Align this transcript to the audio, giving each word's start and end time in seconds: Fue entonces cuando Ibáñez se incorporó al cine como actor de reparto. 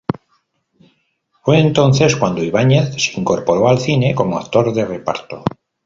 Fue 1.43 1.59
entonces 1.59 2.15
cuando 2.15 2.41
Ibáñez 2.41 2.95
se 2.99 3.19
incorporó 3.19 3.69
al 3.69 3.77
cine 3.77 4.15
como 4.15 4.39
actor 4.39 4.73
de 4.73 4.83
reparto. 4.85 5.43